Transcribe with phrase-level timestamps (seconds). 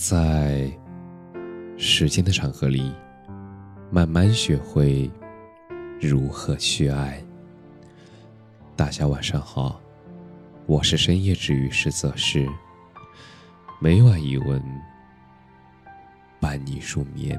[0.00, 0.66] 在
[1.76, 2.90] 时间的长河里，
[3.90, 5.10] 慢慢学会
[6.00, 7.22] 如何去爱。
[8.74, 9.78] 大家晚上好，
[10.64, 12.48] 我是深夜治愈师泽师，
[13.78, 14.58] 每晚一文
[16.40, 17.38] 伴你入眠。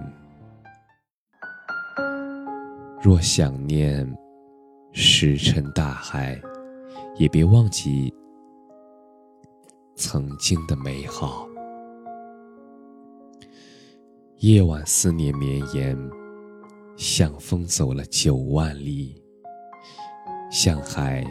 [3.02, 4.08] 若想念
[4.94, 6.40] 石沉大海，
[7.18, 8.14] 也别忘记
[9.96, 11.48] 曾经的美好。
[14.42, 15.96] 夜晚思念绵延，
[16.98, 19.22] 像风走了九万里，
[20.52, 21.24] 像海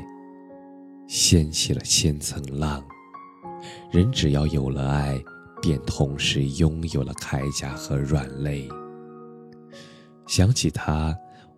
[1.09, 2.81] 掀起了千层浪。
[3.91, 5.21] 人只要有了爱，
[5.61, 8.69] 便同时拥有了铠甲和软肋。
[10.29, 11.13] 想起他。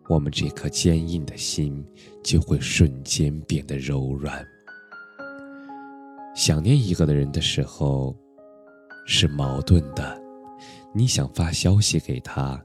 [0.09, 1.83] 我们这颗坚硬的心
[2.25, 4.45] 就会瞬间变得柔软。
[6.35, 8.15] 想念一个的人的时候，
[9.07, 10.22] 是矛盾的。
[10.95, 12.63] 你想发消息给他，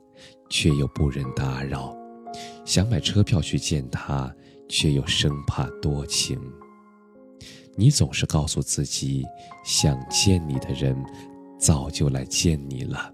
[0.50, 1.96] 却又不忍打扰；
[2.66, 4.34] 想买车票去见他，
[4.68, 6.40] 却又生怕多情。
[7.76, 9.24] 你总是告诉自己，
[9.64, 10.98] 想见你的人
[11.58, 13.14] 早就来见你了。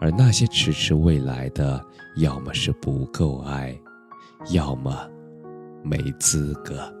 [0.00, 1.80] 而那些迟迟未来的，
[2.16, 3.78] 要么是不够爱，
[4.50, 5.08] 要么
[5.84, 6.92] 没资格。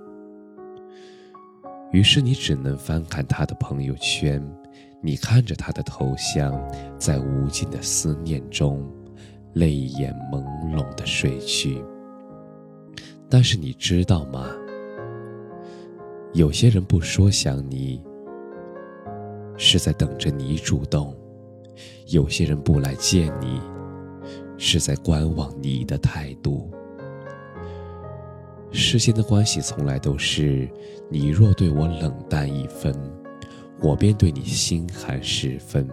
[1.90, 4.40] 于是你只能翻看他的朋友圈，
[5.04, 6.54] 你看着他的头像，
[6.96, 8.80] 在无尽的思念中，
[9.54, 11.82] 泪眼朦胧的睡去。
[13.28, 14.46] 但是你知道吗？
[16.34, 18.00] 有些人不说想你，
[19.56, 21.14] 是在等着你主动。
[22.06, 23.60] 有些人不来见你，
[24.56, 26.70] 是在观望你的态度。
[28.70, 30.68] 世间的关系从来都是，
[31.10, 32.94] 你若对我冷淡一分，
[33.82, 35.84] 我便对你心寒十分；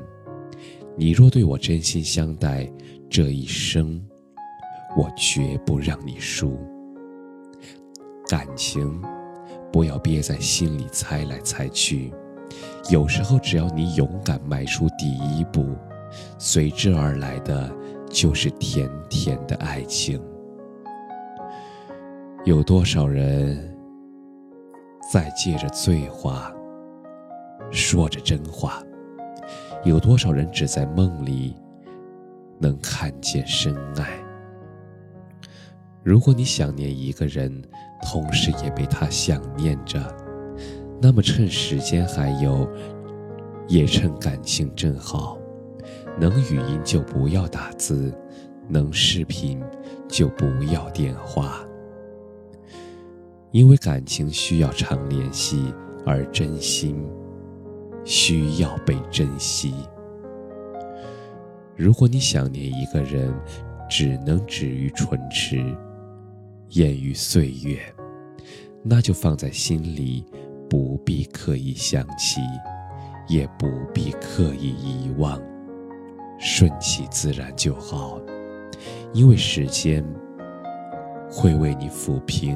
[0.96, 2.72] 你若对我真心相待，
[3.10, 4.00] 这一生，
[4.96, 6.56] 我绝不让你输。
[8.28, 9.02] 感情，
[9.72, 12.14] 不要憋在心里猜来猜去。
[12.92, 15.66] 有时候，只要你勇敢迈出第一步，
[16.38, 17.76] 随之而来的
[18.08, 20.22] 就是甜甜的爱情。
[22.46, 23.76] 有多少人
[25.12, 26.54] 在借着醉话
[27.72, 28.84] 说着真话？
[29.86, 31.56] 有多少人只在梦里
[32.60, 34.20] 能看见深爱？
[36.04, 37.62] 如果你想念一个人，
[38.02, 40.00] 同时也被他想念着。
[41.02, 42.70] 那么，趁时间还有，
[43.68, 45.38] 也趁感情正好，
[46.20, 48.14] 能语音就不要打字，
[48.68, 49.62] 能视频
[50.10, 51.66] 就不要电话，
[53.52, 55.74] 因为感情需要常联系，
[56.06, 57.02] 而真心
[58.04, 59.74] 需要被珍惜。
[61.76, 63.34] 如果你想念一个人，
[63.90, 65.64] 只能止于唇齿，
[66.70, 67.80] 掩于岁月，
[68.84, 70.26] 那就放在心里。
[70.70, 72.42] 不必刻意想起，
[73.28, 75.42] 也不必刻意遗忘，
[76.38, 78.22] 顺其自然就好。
[79.12, 80.06] 因为时间
[81.28, 82.56] 会为你抚平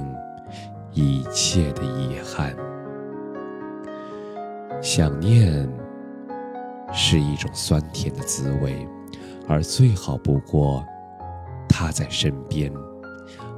[0.91, 2.55] 一切的遗憾。
[4.83, 5.65] 想念
[6.93, 8.85] 是一种酸甜的滋味，
[9.47, 10.85] 而最好不过
[11.69, 12.69] 他在身边；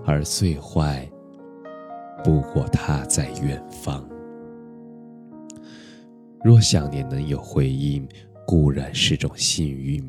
[0.05, 1.09] 而最坏
[2.23, 4.07] 不过他在远方。
[6.43, 8.07] 若想念能有回应，
[8.45, 10.03] 固然是种幸运；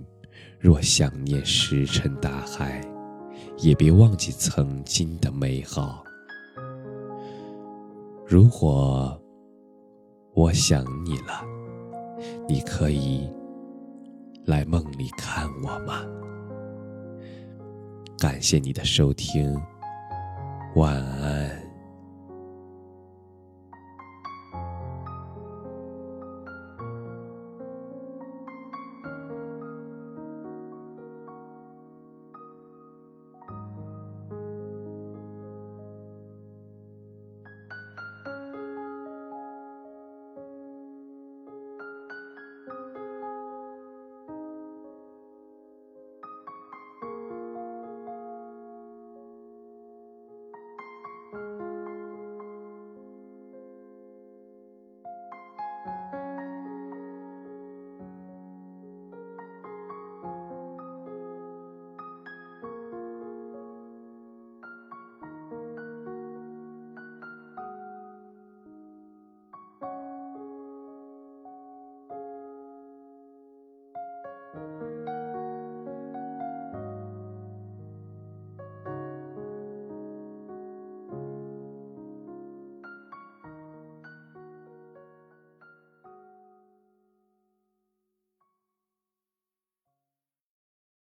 [0.60, 2.82] 若想念石沉大海，
[3.56, 6.04] 也别忘记曾经的美好。
[8.26, 9.18] 如果
[10.36, 11.42] 我想你了，
[12.46, 13.26] 你可以
[14.44, 16.02] 来梦里看我吗？
[18.18, 19.58] 感谢你的收听，
[20.74, 21.65] 晚安。